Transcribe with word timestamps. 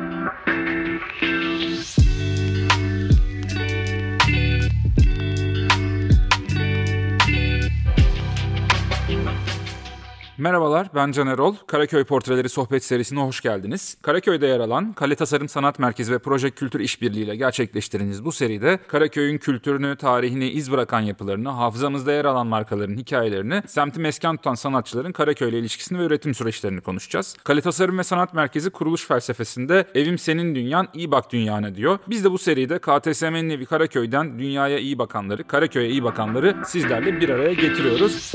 Thank 0.00 0.12
you. 0.14 0.39
Merhabalar, 10.40 10.88
ben 10.94 11.12
Can 11.12 11.26
Erol. 11.26 11.54
Karaköy 11.66 12.04
Portreleri 12.04 12.48
sohbet 12.48 12.84
serisine 12.84 13.20
hoş 13.20 13.40
geldiniz. 13.40 13.96
Karaköy'de 14.02 14.46
yer 14.46 14.60
alan 14.60 14.92
Kale 14.92 15.14
Tasarım 15.14 15.48
Sanat 15.48 15.78
Merkezi 15.78 16.12
ve 16.12 16.18
Proje 16.18 16.50
Kültür 16.50 16.80
İşbirliği 16.80 17.24
ile 17.24 17.36
gerçekleştirdiğiniz 17.36 18.24
bu 18.24 18.32
seride 18.32 18.78
Karaköy'ün 18.88 19.38
kültürünü, 19.38 19.96
tarihini 19.96 20.48
iz 20.48 20.72
bırakan 20.72 21.00
yapılarını, 21.00 21.48
hafızamızda 21.48 22.12
yer 22.12 22.24
alan 22.24 22.46
markaların 22.46 22.96
hikayelerini, 22.96 23.62
semti 23.66 24.00
mesken 24.00 24.36
tutan 24.36 24.54
sanatçıların 24.54 25.12
Karaköy 25.12 25.48
ile 25.48 25.58
ilişkisini 25.58 25.98
ve 25.98 26.04
üretim 26.04 26.34
süreçlerini 26.34 26.80
konuşacağız. 26.80 27.36
Kale 27.44 27.60
Tasarım 27.60 27.98
ve 27.98 28.04
Sanat 28.04 28.34
Merkezi 28.34 28.70
kuruluş 28.70 29.06
felsefesinde 29.06 29.84
evim 29.94 30.18
senin 30.18 30.54
dünyan, 30.54 30.88
iyi 30.94 31.10
bak 31.10 31.32
dünyana 31.32 31.74
diyor. 31.74 31.98
Biz 32.08 32.24
de 32.24 32.30
bu 32.30 32.38
seride 32.38 32.78
KTSM'nin 32.78 33.50
evi 33.50 33.66
Karaköy'den 33.66 34.38
dünyaya 34.38 34.78
iyi 34.78 34.98
bakanları, 34.98 35.44
Karaköy'e 35.44 35.88
iyi 35.88 36.04
bakanları 36.04 36.56
sizlerle 36.66 37.20
bir 37.20 37.28
araya 37.28 37.52
getiriyoruz. 37.52 38.32